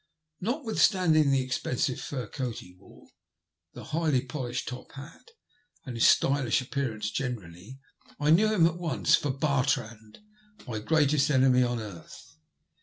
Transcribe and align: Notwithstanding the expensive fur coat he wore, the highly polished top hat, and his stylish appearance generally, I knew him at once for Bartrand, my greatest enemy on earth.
Notwithstanding 0.39 1.29
the 1.29 1.43
expensive 1.43 2.01
fur 2.01 2.25
coat 2.25 2.55
he 2.57 2.73
wore, 2.73 3.05
the 3.73 3.83
highly 3.93 4.21
polished 4.21 4.67
top 4.67 4.93
hat, 4.93 5.29
and 5.85 5.95
his 5.95 6.07
stylish 6.07 6.59
appearance 6.59 7.11
generally, 7.11 7.77
I 8.19 8.31
knew 8.31 8.47
him 8.51 8.65
at 8.65 8.79
once 8.79 9.13
for 9.13 9.29
Bartrand, 9.29 10.17
my 10.67 10.79
greatest 10.79 11.29
enemy 11.29 11.61
on 11.61 11.79
earth. 11.79 12.35